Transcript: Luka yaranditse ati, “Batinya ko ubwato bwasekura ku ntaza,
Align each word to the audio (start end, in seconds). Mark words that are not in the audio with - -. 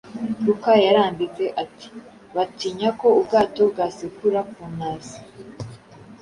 Luka 0.45 0.71
yaranditse 0.85 1.43
ati, 1.63 1.89
“Batinya 2.35 2.89
ko 2.99 3.07
ubwato 3.19 3.61
bwasekura 3.71 4.39
ku 4.51 4.61
ntaza, 4.75 5.17